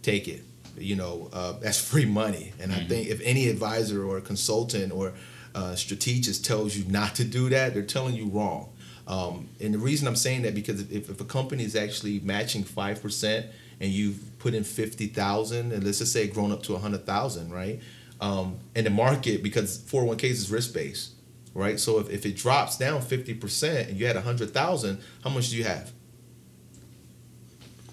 take 0.03 0.27
it. 0.27 0.43
You 0.77 0.95
know, 0.95 1.31
uh, 1.33 1.53
that's 1.53 1.81
free 1.91 2.05
money. 2.05 2.53
And 2.59 2.71
I 2.71 2.83
think 2.83 3.07
if 3.07 3.19
any 3.23 3.47
advisor 3.47 4.05
or 4.05 4.21
consultant 4.21 4.93
or 4.93 5.13
uh, 5.55 5.73
strategist 5.73 6.45
tells 6.45 6.77
you 6.77 6.85
not 6.87 7.15
to 7.15 7.23
do 7.23 7.49
that, 7.49 7.73
they're 7.73 7.81
telling 7.81 8.13
you 8.13 8.27
wrong. 8.27 8.69
Um, 9.07 9.49
and 9.59 9.73
the 9.73 9.79
reason 9.79 10.07
I'm 10.07 10.15
saying 10.15 10.43
that 10.43 10.53
because 10.53 10.81
if, 10.91 11.09
if 11.09 11.19
a 11.19 11.25
company 11.25 11.63
is 11.63 11.75
actually 11.75 12.19
matching 12.19 12.63
five 12.63 13.01
percent 13.01 13.47
and 13.79 13.89
you've 13.89 14.37
put 14.37 14.53
in 14.53 14.63
fifty 14.63 15.07
thousand, 15.07 15.71
and 15.71 15.83
let's 15.83 15.97
just 15.97 16.13
say 16.13 16.27
grown 16.27 16.51
up 16.51 16.61
to 16.63 16.75
a 16.75 16.77
hundred 16.77 17.07
thousand, 17.07 17.51
right? 17.51 17.79
Um, 18.21 18.59
and 18.75 18.85
the 18.85 18.91
market 18.91 19.41
because 19.43 19.77
401ks 19.77 20.23
is 20.31 20.51
risk 20.51 20.73
based 20.73 21.11
right? 21.57 21.79
So 21.79 21.99
if, 21.99 22.09
if 22.09 22.25
it 22.25 22.37
drops 22.37 22.77
down 22.77 23.01
50% 23.01 23.89
and 23.89 23.97
you 23.97 24.05
had 24.05 24.15
100,000, 24.15 25.01
how 25.23 25.29
much 25.31 25.49
do 25.49 25.57
you 25.57 25.63
have? 25.63 25.91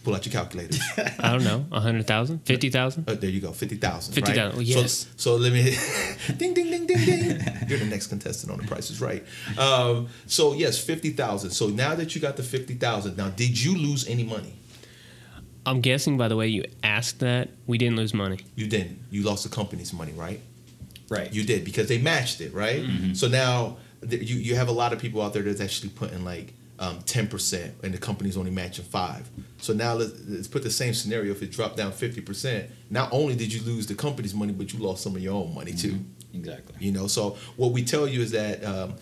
Pull 0.05 0.15
out 0.15 0.27
your 0.27 0.35
calculators. 0.35 0.79
I 1.19 1.33
don't 1.33 1.45
know, 1.45 1.65
a 1.73 1.81
hundred 1.81 2.07
thousand, 2.07 2.41
fifty 2.45 2.69
thousand. 2.69 3.07
Oh, 3.09 3.15
there 3.15 3.31
you 3.31 3.41
go, 3.41 3.53
50,000. 3.53 4.13
50,000, 4.13 4.45
right? 4.45 4.55
oh, 4.55 4.61
yes. 4.61 5.07
So, 5.17 5.31
so 5.31 5.37
let 5.37 5.51
me, 5.51 5.63
ding, 6.37 6.53
ding, 6.53 6.71
ding, 6.71 6.87
ding, 6.87 7.07
ding. 7.07 7.41
You're 7.67 7.79
the 7.79 7.87
next 7.87 8.09
contestant 8.09 8.53
on 8.53 8.59
The 8.59 8.67
Price 8.67 8.91
is 8.91 9.01
Right. 9.01 9.25
Um, 9.59 10.09
so 10.27 10.53
yes, 10.53 10.79
50,000. 10.79 11.51
So 11.51 11.69
now 11.69 11.95
that 11.95 12.15
you 12.15 12.21
got 12.21 12.37
the 12.37 12.43
50,000, 12.43 13.17
now 13.17 13.31
did 13.31 13.59
you 13.59 13.75
lose 13.79 14.07
any 14.07 14.25
money? 14.25 14.55
I'm 15.65 15.81
guessing 15.81 16.19
by 16.19 16.29
the 16.29 16.37
way 16.37 16.49
you 16.49 16.65
asked 16.83 17.21
that, 17.21 17.49
we 17.67 17.79
didn't 17.79 17.97
lose 17.97 18.13
money. 18.13 18.41
You 18.57 18.67
didn't. 18.67 18.99
You 19.11 19.23
lost 19.23 19.45
the 19.45 19.49
company's 19.49 19.95
money, 19.95 20.13
right? 20.13 20.43
Right. 21.15 21.33
You 21.33 21.45
did 21.45 21.65
because 21.65 21.89
they 21.89 21.99
matched 21.99 22.41
it, 22.41 22.53
right? 22.55 22.85
So 23.15 23.29
now 23.29 23.77
th- 24.09 24.23
you 24.29 24.37
you 24.37 24.55
have 24.57 24.69
a 24.69 24.73
lot 24.73 24.93
of 24.93 24.99
people 24.99 25.23
out 25.23 25.33
there 25.35 25.43
that's 25.43 25.61
actually 25.61 25.91
putting 25.91 26.25
like 26.25 26.55
um, 26.79 26.99
10% 27.03 27.71
and 27.85 27.95
the 27.95 27.99
company's 27.99 28.37
only 28.37 28.51
matching 28.51 28.85
5. 28.85 29.31
So 29.59 29.73
now 29.73 29.95
let's, 29.95 30.13
let's 30.27 30.49
put 30.49 30.63
the 30.65 30.71
same 30.71 30.93
scenario 30.93 31.31
if 31.31 31.43
it 31.43 31.53
dropped 31.53 31.77
down 31.77 31.93
50%, 31.93 32.69
not 32.91 33.09
only 33.13 33.37
did 33.37 33.53
you 33.53 33.63
lose 33.63 33.87
the 33.87 33.95
company's 33.95 34.35
money 34.35 34.53
but 34.53 34.73
you 34.73 34.81
lost 34.81 35.03
some 35.05 35.15
of 35.15 35.23
your 35.23 35.35
own 35.35 35.55
money 35.55 35.73
too. 35.73 36.01
Exactly. 36.35 36.75
You 36.81 36.93
know, 36.93 37.07
so 37.07 37.37
what 37.57 37.71
we 37.73 37.85
tell 37.85 38.09
you 38.09 38.21
is 38.21 38.33
that 38.33 38.65
um, 38.65 38.95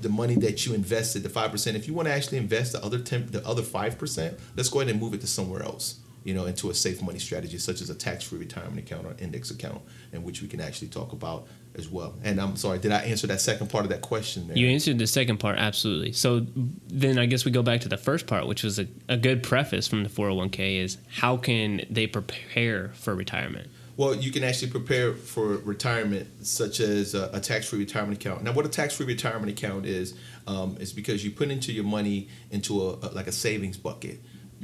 the 0.00 0.08
money 0.08 0.36
that 0.36 0.64
you 0.66 0.74
invested, 0.74 1.22
the 1.22 1.28
five 1.28 1.50
percent, 1.50 1.76
if 1.76 1.86
you 1.86 1.94
want 1.94 2.08
to 2.08 2.14
actually 2.14 2.38
invest 2.38 2.72
the 2.72 2.82
other 2.84 2.98
ten, 2.98 3.26
the 3.30 3.46
other 3.46 3.62
five 3.62 3.98
percent, 3.98 4.38
let's 4.56 4.68
go 4.68 4.80
ahead 4.80 4.90
and 4.90 5.00
move 5.00 5.14
it 5.14 5.20
to 5.20 5.26
somewhere 5.26 5.62
else. 5.62 6.00
You 6.24 6.34
know, 6.34 6.46
into 6.46 6.70
a 6.70 6.74
safe 6.74 7.02
money 7.02 7.18
strategy 7.18 7.58
such 7.58 7.80
as 7.80 7.90
a 7.90 7.94
tax-free 7.94 8.38
retirement 8.38 8.78
account 8.78 9.06
or 9.06 9.16
index 9.18 9.50
account, 9.50 9.82
in 10.12 10.22
which 10.22 10.40
we 10.42 10.48
can 10.48 10.60
actually 10.60 10.88
talk 10.88 11.12
about 11.12 11.46
as 11.74 11.88
well. 11.88 12.14
And 12.22 12.40
I'm 12.40 12.56
sorry, 12.56 12.78
did 12.78 12.92
I 12.92 12.98
answer 12.98 13.26
that 13.28 13.40
second 13.40 13.70
part 13.70 13.84
of 13.84 13.90
that 13.90 14.02
question? 14.02 14.46
There? 14.46 14.56
You 14.56 14.68
answered 14.68 14.98
the 14.98 15.06
second 15.06 15.38
part 15.38 15.58
absolutely. 15.58 16.12
So 16.12 16.46
then 16.88 17.18
I 17.18 17.26
guess 17.26 17.44
we 17.44 17.50
go 17.50 17.62
back 17.62 17.80
to 17.82 17.88
the 17.88 17.96
first 17.96 18.26
part, 18.26 18.46
which 18.46 18.62
was 18.62 18.78
a, 18.78 18.86
a 19.08 19.16
good 19.16 19.42
preface 19.42 19.88
from 19.88 20.02
the 20.02 20.08
401k 20.08 20.82
is 20.82 20.98
how 21.08 21.36
can 21.36 21.84
they 21.90 22.06
prepare 22.06 22.90
for 22.94 23.14
retirement? 23.14 23.70
Well, 23.96 24.14
you 24.14 24.32
can 24.32 24.42
actually 24.42 24.70
prepare 24.70 25.12
for 25.12 25.58
retirement, 25.58 26.46
such 26.46 26.80
as 26.80 27.14
a, 27.14 27.30
a 27.34 27.40
tax-free 27.40 27.78
retirement 27.78 28.18
account. 28.18 28.42
Now, 28.42 28.52
what 28.52 28.64
a 28.64 28.70
tax-free 28.70 29.06
retirement 29.06 29.52
account 29.52 29.84
is, 29.84 30.14
um, 30.46 30.78
is 30.80 30.92
because 30.92 31.22
you 31.22 31.30
put 31.30 31.50
into 31.50 31.72
your 31.72 31.84
money 31.84 32.28
into 32.50 32.80
a, 32.80 32.94
a 32.94 33.08
like 33.12 33.26
a 33.26 33.32
savings 33.32 33.76
bucket. 33.76 34.20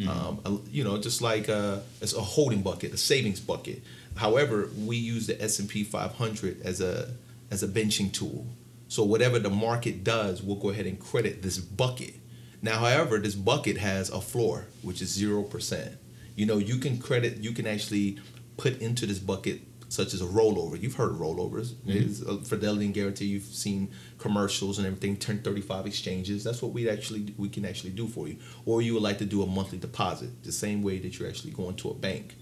Um, 0.07 0.63
you 0.71 0.85
know, 0.85 0.97
just 0.99 1.21
like 1.23 1.49
a, 1.49 1.83
it's 2.01 2.15
a 2.15 2.21
holding 2.21 2.63
bucket, 2.63 2.93
a 2.93 2.97
savings 2.97 3.41
bucket. 3.41 3.83
However, 4.17 4.71
we 4.77 4.97
use 4.97 5.27
the 5.27 5.41
S 5.43 5.59
and 5.59 5.69
P 5.69 5.83
500 5.85 6.63
as 6.63 6.81
a 6.81 7.15
as 7.51 7.63
a 7.63 7.69
benching 7.69 8.13
tool. 8.13 8.47
So 8.89 9.03
whatever 9.03 9.39
the 9.39 9.51
market 9.51 10.05
does, 10.05 10.43
we'll 10.43 10.57
go 10.57 10.71
ahead 10.71 10.87
and 10.87 10.99
credit 10.99 11.43
this 11.43 11.59
bucket. 11.59 12.15
Now, 12.63 12.79
however, 12.79 13.19
this 13.19 13.35
bucket 13.35 13.79
has 13.79 14.11
a 14.11 14.21
floor, 14.21 14.67
which 14.83 15.01
is 15.03 15.11
zero 15.11 15.43
percent. 15.43 15.97
You 16.37 16.47
know, 16.47 16.59
you 16.59 16.79
can 16.79 16.99
credit, 16.99 17.39
you 17.39 17.53
can 17.53 17.67
actually 17.67 18.19
put 18.57 18.81
into 18.81 19.07
this 19.07 19.19
bucket 19.19 19.61
such 19.89 20.13
as 20.15 20.21
a 20.21 20.27
rollover. 20.27 20.81
You've 20.81 20.95
heard 20.95 21.11
of 21.11 21.17
rollovers. 21.17 21.75
It's 21.87 22.21
a 22.21 22.39
Fidelity 22.39 22.85
and 22.87 22.95
Guaranty. 22.95 23.27
You've 23.27 23.45
seen 23.45 23.91
commercials 24.19 24.79
and 24.79 24.87
everything. 24.87 25.13
1035 25.13 25.87
exchanges. 25.87 26.45
That's 26.45 26.63
what 26.63 26.73
we 26.73 26.89
actually 26.89 27.35
we 27.37 27.49
can 27.49 27.65
actually 27.65 27.91
do 27.91 28.07
for 28.07 28.29
you. 28.29 28.37
Or 28.67 28.83
you 28.83 28.95
would 28.95 29.03
like 29.03 29.19
to 29.19 29.25
do 29.25 29.43
a 29.43 29.47
monthly 29.47 29.79
deposit, 29.79 30.43
the 30.45 30.53
same 30.53 30.83
way 30.83 30.99
that 30.99 31.19
you're 31.19 31.29
actually 31.29 31.53
going 31.53 31.77
to 31.77 31.91
a 31.91 31.95
bank. 31.95 32.37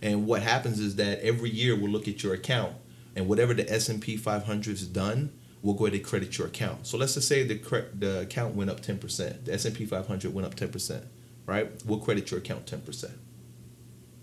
And 0.00 0.26
what 0.26 0.42
happens 0.42 0.80
is 0.80 0.96
that 0.96 1.20
every 1.20 1.50
year 1.50 1.76
we'll 1.76 1.90
look 1.90 2.08
at 2.08 2.22
your 2.22 2.34
account, 2.34 2.74
and 3.14 3.28
whatever 3.28 3.54
the 3.54 3.70
S 3.70 3.88
and 3.88 4.00
P 4.00 4.16
500 4.16 4.70
has 4.70 4.86
done, 4.86 5.32
we'll 5.60 5.74
go 5.74 5.86
ahead 5.86 5.94
and 5.94 6.04
credit 6.04 6.38
your 6.38 6.46
account. 6.46 6.86
So 6.86 6.96
let's 6.96 7.14
just 7.14 7.28
say 7.28 7.42
the 7.42 7.58
cre- 7.58 7.90
the 7.96 8.20
account 8.20 8.54
went 8.54 8.70
up 8.70 8.80
10%. 8.80 9.44
The 9.44 9.52
S 9.52 9.64
and 9.64 9.74
P 9.74 9.86
500 9.86 10.32
went 10.32 10.46
up 10.46 10.54
10%. 10.54 11.04
Right? 11.46 11.70
We'll 11.84 11.98
credit 11.98 12.30
your 12.30 12.38
account 12.38 12.66
10% 12.66 13.10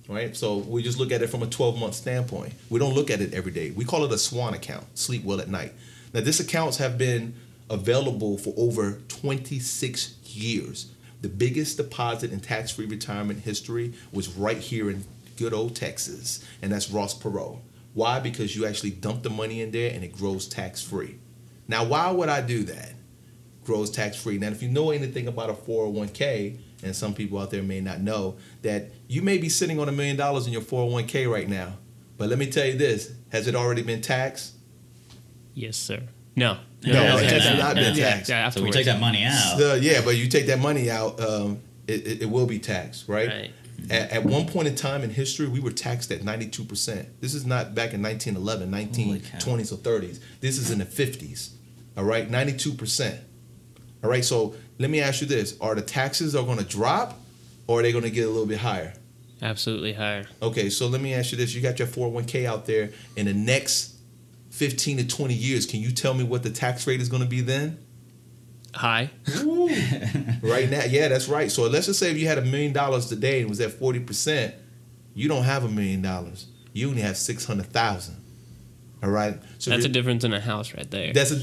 right? 0.10 0.36
So 0.36 0.58
we 0.58 0.84
just 0.84 0.98
look 0.98 1.12
at 1.12 1.22
it 1.22 1.28
from 1.28 1.44
a 1.44 1.48
12 1.48 1.80
month 1.80 1.94
standpoint. 1.94 2.54
We 2.70 2.80
don't 2.80 2.94
look 2.94 3.10
at 3.10 3.22
it 3.22 3.34
every 3.34 3.51
day. 3.51 3.72
We 3.72 3.86
call 3.86 4.04
it 4.04 4.12
a 4.12 4.18
swan 4.18 4.54
account, 4.54 4.98
sleep 4.98 5.24
well 5.24 5.39
at 5.39 5.48
night. 5.48 5.74
Now, 6.13 6.22
these 6.22 6.39
accounts 6.39 6.78
have 6.78 6.98
been 6.98 7.36
available 7.70 8.38
for 8.38 8.54
over 8.58 9.00
26 9.08 10.16
years. 10.24 10.92
The 11.22 11.30
biggest 11.30 11.78
deposit 11.78 12.32
in 12.34 12.39
tax 12.39 12.72
free 12.72 12.88
retirement 12.88 13.42
history 13.42 13.94
was 14.12 14.30
right 14.30 14.58
here 14.58 14.89
in 14.89 15.06
good 15.38 15.54
old 15.54 15.75
Texas, 15.75 16.44
and 16.62 16.72
that's 16.72 16.89
Ross 16.89 17.18
Perot. 17.18 17.60
Why? 17.94 18.20
Because 18.20 18.56
you 18.56 18.66
actually 18.66 18.92
dump 18.92 19.24
the 19.24 19.30
money 19.30 19.62
in 19.62 19.72
there 19.72 19.94
and 19.94 20.04
it 20.04 20.13
grows 20.13 20.48
tax 20.48 20.82
free. 20.82 21.18
Now, 21.68 21.84
why 21.84 22.10
would 22.12 22.30
I 22.30 22.42
do 22.42 22.63
that? 22.63 22.94
grows 23.70 23.92
tax 23.92 24.18
free. 24.18 24.39
Now, 24.39 24.48
if 24.48 24.63
you 24.63 24.70
know 24.70 24.89
anything 24.89 25.28
about 25.28 25.51
a 25.51 25.54
401k, 25.54 26.58
and 26.84 26.96
some 26.96 27.14
people 27.14 27.40
out 27.40 27.52
there 27.52 27.64
may 27.64 27.82
not 27.82 28.00
know, 28.02 28.38
that 28.62 28.92
you 29.08 29.22
may 29.22 29.38
be 29.38 29.50
sitting 29.50 29.80
on 29.80 29.90
a 29.90 29.92
million 29.92 30.16
dollars 30.16 30.48
in 30.48 30.54
your 30.54 30.62
401k 30.62 31.30
right 31.32 31.48
now. 31.50 31.74
But 32.18 32.30
let 32.30 32.38
me 32.38 32.48
tell 32.50 32.66
you 32.66 32.78
this 32.78 33.12
has 33.32 33.48
it 33.48 33.56
already 33.56 33.82
been 33.82 34.02
taxed? 34.02 34.54
Yes, 35.54 35.78
sir. 35.78 36.02
No. 36.36 36.58
No, 36.86 37.18
it 37.18 37.24
it 37.24 37.32
has 37.32 37.44
hasn't. 37.44 37.60
not 37.60 37.76
been 37.76 37.96
Yeah, 37.96 38.10
taxed. 38.12 38.30
yeah, 38.30 38.50
So 38.50 38.64
we 38.64 38.72
take 38.72 38.86
that 38.86 39.00
money 39.02 39.24
out. 39.26 39.58
The- 39.58 39.80
yeah, 39.82 40.02
but 40.04 40.16
you 40.16 40.28
take 40.28 40.48
that 40.48 40.60
money 40.60 40.90
out, 40.90 41.20
um, 41.20 41.60
it, 41.88 42.08
it, 42.08 42.22
it 42.24 42.30
will 42.30 42.46
be 42.46 42.60
taxed, 42.60 43.08
right? 43.10 43.28
Right. 43.28 43.52
At, 43.90 44.12
at 44.12 44.24
one 44.26 44.48
point 44.48 44.68
in 44.68 44.76
time 44.76 45.04
in 45.04 45.10
history, 45.10 45.48
we 45.48 45.60
were 45.60 45.72
taxed 45.72 46.12
at 46.12 46.22
92%. 46.22 47.06
This 47.20 47.34
is 47.34 47.46
not 47.46 47.74
back 47.76 47.94
in 47.94 48.02
1911, 48.02 48.70
1920s 48.72 49.74
or 49.74 49.78
30s. 49.78 50.20
This 50.42 50.58
is 50.58 50.72
in 50.72 50.80
the 50.80 50.86
50s, 50.86 51.52
all 51.98 52.04
right? 52.04 52.30
92%. 52.30 53.18
All 54.04 54.10
right, 54.10 54.24
so 54.24 54.56
let 54.80 54.90
me 54.90 55.02
ask 55.02 55.22
you 55.22 55.28
this. 55.28 55.56
Are 55.60 55.76
the 55.76 55.82
taxes 55.82 56.36
are 56.36 56.44
going 56.44 56.58
to 56.58 56.64
drop 56.64 57.20
or 57.68 57.80
are 57.80 57.84
they 57.84 57.92
going 57.92 58.06
to 58.06 58.10
get 58.10 58.26
a 58.26 58.30
little 58.30 58.48
bit 58.48 58.60
higher? 58.60 58.94
Absolutely 59.42 59.94
higher. 59.94 60.26
Okay, 60.42 60.70
so 60.70 60.88
let 60.88 61.02
me 61.02 61.14
ask 61.14 61.32
you 61.32 61.38
this. 61.38 61.54
You 61.54 61.62
got 61.62 61.80
your 61.80 61.88
401k 61.88 62.46
out 62.46 62.66
there 62.66 62.90
in 63.16 63.26
the 63.26 63.34
next 63.34 63.96
15 64.52 64.98
to 64.98 65.08
20 65.08 65.34
years. 65.34 65.66
Can 65.66 65.82
you 65.82 65.92
tell 65.92 66.14
me 66.14 66.24
what 66.24 66.44
the 66.44 66.50
tax 66.50 66.88
rate 66.88 67.02
is 67.02 67.10
going 67.10 67.24
to 67.24 67.30
be 67.30 67.42
then? 67.42 67.78
High. 68.74 69.12
right 70.42 70.70
now, 70.70 70.84
yeah, 70.86 71.08
that's 71.08 71.28
right. 71.28 71.52
So 71.52 71.64
let's 71.68 71.88
just 71.88 72.00
say 72.00 72.12
if 72.12 72.18
you 72.18 72.28
had 72.28 72.38
a 72.38 72.44
million 72.44 72.74
dollars 72.74 73.08
today 73.08 73.42
and 73.42 73.50
was 73.50 73.62
at 73.62 73.72
40%, 73.72 74.54
you 75.14 75.28
don't 75.28 75.44
have 75.44 75.64
a 75.64 75.70
million 75.70 76.02
dollars. 76.02 76.48
You 76.74 76.90
only 76.90 77.02
have 77.02 77.18
600,000. 77.18 78.16
All 79.01 79.10
right? 79.10 79.39
So 79.60 79.72
That's 79.72 79.86
a 79.86 79.89
difference 79.89 80.25
in 80.25 80.34
a 80.34 80.41
house 80.41 80.74
right 80.74 80.89
there. 80.91 81.13
That's 81.13 81.32
a 81.32 81.38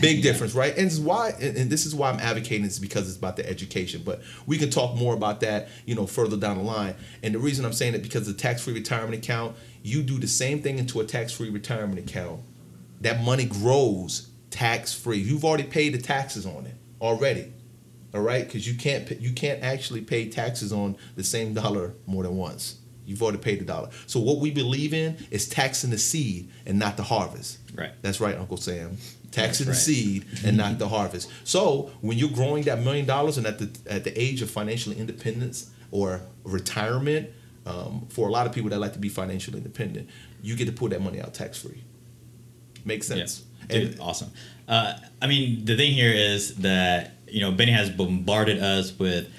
big 0.00 0.22
difference, 0.22 0.54
right? 0.54 0.76
And 0.76 0.86
this 0.86 0.94
is 0.94 1.00
why, 1.00 1.30
and 1.40 1.68
this 1.68 1.84
is 1.84 1.94
why 1.94 2.10
I'm 2.10 2.20
advocating 2.20 2.64
is 2.64 2.78
because 2.78 3.08
it's 3.08 3.16
about 3.16 3.36
the 3.36 3.48
education. 3.48 4.02
But 4.04 4.22
we 4.46 4.56
can 4.56 4.70
talk 4.70 4.94
more 4.94 5.14
about 5.14 5.40
that, 5.40 5.68
you 5.84 5.96
know, 5.96 6.06
further 6.06 6.36
down 6.36 6.58
the 6.58 6.62
line. 6.62 6.94
And 7.22 7.34
the 7.34 7.40
reason 7.40 7.64
I'm 7.64 7.72
saying 7.72 7.94
it 7.94 8.02
because 8.02 8.26
the 8.26 8.34
tax-free 8.34 8.74
retirement 8.74 9.14
account, 9.14 9.56
you 9.82 10.02
do 10.02 10.18
the 10.18 10.28
same 10.28 10.62
thing 10.62 10.78
into 10.78 11.00
a 11.00 11.04
tax-free 11.04 11.50
retirement 11.50 11.98
account. 11.98 12.40
That 13.00 13.22
money 13.24 13.46
grows 13.46 14.28
tax-free. 14.50 15.18
You've 15.18 15.44
already 15.44 15.64
paid 15.64 15.94
the 15.94 16.00
taxes 16.00 16.46
on 16.46 16.66
it 16.66 16.76
already, 17.00 17.52
all 18.14 18.20
right? 18.20 18.44
Because 18.44 18.68
you 18.68 18.76
can't 18.76 19.10
you 19.20 19.32
can't 19.32 19.60
actually 19.64 20.02
pay 20.02 20.28
taxes 20.28 20.72
on 20.72 20.96
the 21.16 21.24
same 21.24 21.52
dollar 21.52 21.94
more 22.06 22.22
than 22.22 22.36
once. 22.36 22.76
You've 23.06 23.22
already 23.22 23.38
paid 23.38 23.60
the 23.60 23.64
dollar. 23.64 23.90
So 24.06 24.20
what 24.20 24.38
we 24.38 24.50
believe 24.50 24.94
in 24.94 25.16
is 25.30 25.48
taxing 25.48 25.90
the 25.90 25.98
seed 25.98 26.50
and 26.66 26.78
not 26.78 26.96
the 26.96 27.02
harvest. 27.02 27.58
Right. 27.74 27.92
That's 28.02 28.20
right, 28.20 28.36
Uncle 28.36 28.56
Sam. 28.56 28.96
Taxing 29.30 29.66
That's 29.66 29.84
the 29.86 29.94
seed 29.94 30.26
and 30.44 30.56
not 30.56 30.78
the 30.78 30.88
harvest. 30.88 31.30
So 31.44 31.90
when 32.00 32.18
you're 32.18 32.30
growing 32.30 32.64
that 32.64 32.80
million 32.80 33.06
dollars 33.06 33.38
and 33.38 33.46
at 33.46 33.58
the 33.58 33.70
at 33.90 34.04
the 34.04 34.20
age 34.20 34.42
of 34.42 34.50
financial 34.50 34.92
independence 34.92 35.70
or 35.90 36.20
retirement, 36.44 37.30
um, 37.64 38.06
for 38.08 38.28
a 38.28 38.30
lot 38.30 38.46
of 38.46 38.52
people 38.52 38.70
that 38.70 38.78
like 38.78 38.92
to 38.92 38.98
be 38.98 39.08
financially 39.08 39.56
independent, 39.56 40.10
you 40.42 40.56
get 40.56 40.66
to 40.66 40.72
pull 40.72 40.88
that 40.88 41.00
money 41.00 41.20
out 41.20 41.32
tax 41.34 41.62
free. 41.62 41.82
Makes 42.84 43.06
sense. 43.06 43.44
Yeah. 43.70 43.78
Dude, 43.78 43.92
And 43.92 44.00
awesome. 44.00 44.30
Uh, 44.68 44.94
I 45.20 45.26
mean, 45.26 45.64
the 45.64 45.76
thing 45.76 45.92
here 45.92 46.12
is 46.12 46.56
that 46.56 47.12
you 47.28 47.40
know 47.40 47.52
Bennie 47.52 47.72
has 47.72 47.90
bombarded 47.90 48.62
us 48.62 48.98
with 48.98 49.32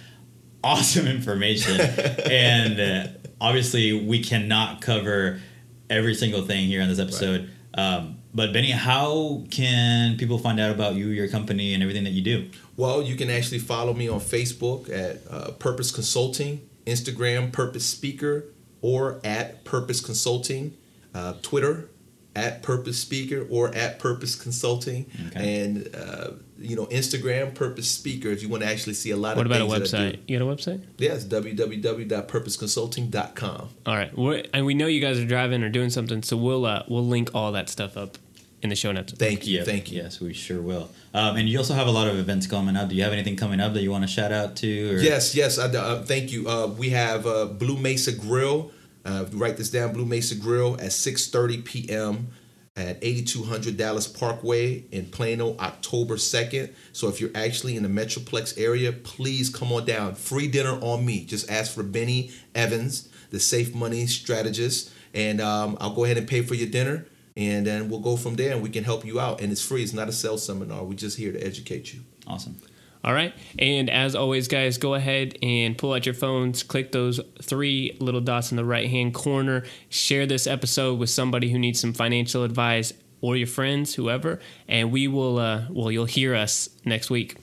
awesome 0.64 1.08
information, 1.18 1.80
and 1.82 2.80
uh, 2.80 3.08
obviously 3.44 3.92
we 3.94 4.24
cannot 4.24 4.82
cover 4.82 5.42
every 5.90 6.16
single 6.16 6.44
thing 6.44 6.66
here 6.66 6.82
on 6.82 6.88
this 6.88 6.98
episode. 6.98 7.52
Um, 7.76 8.20
but 8.34 8.54
Bennie, 8.54 8.72
how 8.72 9.44
can 9.52 10.18
people 10.18 10.40
find 10.40 10.60
out 10.60 10.72
about 10.72 10.96
you, 10.96 11.08
your 11.08 11.28
company, 11.28 11.74
and 11.74 11.84
everything 11.84 12.06
that 12.06 12.12
you 12.12 12.22
do? 12.22 12.50
Well, 12.78 13.04
you 13.04 13.16
can 13.16 13.30
actually 13.30 13.60
follow 13.60 13.94
me 13.94 14.08
on 14.08 14.20
Facebook 14.20 14.90
at 14.90 15.20
uh, 15.30 15.52
Purposed 15.52 15.94
Consulting, 15.94 16.68
Instagram 16.88 17.52
Purpose 17.52 17.86
Speaker, 17.86 18.46
or 18.82 19.20
at 19.24 19.64
Purposed 19.66 20.06
Consulting, 20.06 20.76
uh, 21.14 21.34
Twitter 21.42 21.90
at 22.36 22.64
Purpose 22.64 23.00
Speaker 23.00 23.46
or 23.50 23.74
at 23.76 24.00
Purposed 24.00 24.42
Consulting, 24.42 25.06
Okay. 25.28 25.64
and 25.66 25.88
uh, 25.96 26.32
you 26.58 26.76
know 26.76 26.88
Instagram 26.88 27.54
Purpose 27.54 27.92
Speaker. 27.92 28.30
If 28.30 28.42
you 28.42 28.50
want 28.50 28.64
to 28.64 28.70
actually 28.70 28.96
see 28.96 29.12
a 29.12 29.18
lot 29.18 29.38
What 29.38 29.46
of 29.46 29.52
about 29.52 29.68
a 29.68 29.70
things 29.80 29.92
that 29.92 30.16
website? 30.16 30.20
You 30.28 30.40
got 30.40 30.48
a 30.48 30.56
website? 30.56 30.82
Yes, 30.98 31.24
www.purposedconsulting.com. 31.26 33.70
All 33.86 33.96
right. 33.96 34.18
We're, 34.18 34.44
and 34.54 34.66
we 34.66 34.74
know 34.74 34.88
you 34.88 35.02
guys 35.02 35.20
are 35.20 35.26
driving 35.26 35.64
or 35.64 35.70
doing 35.70 35.90
something, 35.90 36.24
so 36.24 36.38
we'll 36.38 36.66
uh, 36.66 36.84
we'll 36.88 37.06
link 37.06 37.30
all 37.34 37.52
that 37.54 37.70
stuff 37.70 37.98
up 37.98 38.18
in 38.62 38.70
the 38.70 38.76
show 38.76 38.92
notes. 38.94 39.12
Thank 39.14 39.46
you, 39.46 39.58
Yeah, 39.60 39.66
thank 39.66 39.92
you. 39.92 40.02
Yes, 40.02 40.22
we 40.22 40.34
sure 40.34 40.62
will. 40.62 40.90
Um, 41.14 41.36
and 41.36 41.50
you 41.50 41.58
also 41.58 41.74
have 41.74 41.88
a 41.88 41.92
lot 41.92 42.08
of 42.08 42.18
events 42.18 42.48
coming 42.48 42.78
up. 42.78 42.88
Do 42.90 42.96
you 42.96 43.04
have 43.04 43.12
anything 43.12 43.36
coming 43.36 43.60
up 43.60 43.74
that 43.74 43.82
you 43.84 43.92
want 43.92 44.06
to 44.06 44.08
shout 44.08 44.32
out 44.32 44.56
to? 44.58 44.96
Or? 44.96 45.00
Yes, 45.00 45.36
yes. 45.36 45.60
I, 45.60 45.66
uh, 45.66 46.02
thank 46.04 46.32
you. 46.32 46.48
Uh, 46.48 46.68
we 46.68 46.92
have 46.92 47.28
uh, 47.28 47.46
Blue 47.46 47.78
Mesa 47.78 48.14
Grill. 48.14 48.72
Uh, 49.06 49.26
write 49.34 49.58
this 49.58 49.70
down. 49.70 49.94
Blue 49.94 50.06
Mesa 50.06 50.36
Grill 50.36 50.76
at 50.76 50.92
6:30 50.92 51.64
p.m. 51.66 52.28
at 52.76 52.98
8200 53.02 53.78
Dallas 53.78 54.08
Parkway 54.08 54.86
in 54.92 55.06
Plano, 55.08 55.56
October 55.60 56.16
2nd. 56.16 56.74
So 56.94 57.08
if 57.10 57.20
you're 57.22 57.30
actually 57.36 57.76
in 57.76 57.84
the 57.84 57.90
Metroplex 57.90 58.58
area, 58.58 58.92
please 58.92 59.50
come 59.50 59.72
on 59.72 59.86
down. 59.86 60.16
Free 60.16 60.48
dinner 60.48 60.78
on 60.82 61.06
me. 61.06 61.26
Just 61.26 61.50
ask 61.52 61.74
for 61.74 61.84
Bennie 61.84 62.32
Evans, 62.56 63.10
the 63.30 63.40
Safe 63.40 63.76
Money 63.76 64.08
Strategist, 64.08 64.92
and 65.14 65.40
um, 65.42 65.78
I'll 65.80 65.94
go 65.94 66.06
ahead 66.06 66.18
and 66.18 66.28
pay 66.28 66.42
for 66.42 66.56
your 66.56 66.70
dinner. 66.70 67.06
and 67.36 67.66
then 67.66 67.90
we'll 67.90 68.00
go 68.00 68.16
from 68.16 68.36
there, 68.36 68.54
and 68.54 68.62
we 68.62 68.70
can 68.70 68.84
help 68.84 69.04
you 69.06 69.20
out. 69.20 69.42
And 69.42 69.52
it's 69.52 69.62
free. 69.66 69.84
It's 69.84 69.94
not 69.94 70.08
a 70.08 70.12
sales 70.12 70.46
seminar. 70.46 70.84
We're 70.84 70.94
just 70.94 71.18
here 71.18 71.32
to 71.32 71.40
educate 71.40 71.94
you. 71.94 72.02
Awesome. 72.28 72.56
All 73.04 73.14
right. 73.14 73.34
And 73.60 73.90
as 73.90 74.16
always, 74.16 74.48
guys, 74.48 74.78
go 74.78 74.94
ahead 74.94 75.38
and 75.44 75.78
pull 75.78 75.94
out 75.94 76.06
your 76.06 76.16
phones, 76.16 76.64
click 76.64 76.94
those 76.94 77.20
three 77.42 77.98
little 78.00 78.22
dots 78.22 78.52
in 78.52 78.58
the 78.58 78.64
right 78.64 78.90
hand 78.90 79.14
corner, 79.14 79.66
share 79.90 80.26
this 80.26 80.48
episode 80.48 81.00
with 81.00 81.10
somebody 81.10 81.52
who 81.52 81.60
needs 81.60 81.82
some 81.82 81.94
financial 81.94 82.44
advice 82.44 82.94
or 83.20 83.36
your 83.36 83.48
friends, 83.48 83.96
whoever, 83.96 84.40
and 84.68 84.92
we 84.92 85.08
will, 85.08 85.38
uh, 85.38 85.66
well, 85.70 85.92
you'll 85.92 86.06
hear 86.06 86.36
us 86.36 86.70
next 86.86 87.10
week. 87.10 87.38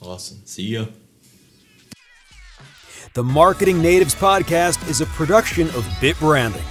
Awesome. 0.00 0.38
See 0.44 0.64
ya. 0.64 0.86
The 3.14 3.24
Marketing 3.24 3.80
Natives 3.80 4.14
podcast 4.14 4.88
is 4.90 5.00
a 5.00 5.06
production 5.06 5.68
of 5.70 5.88
Bit 6.00 6.18
Branding. 6.18 6.62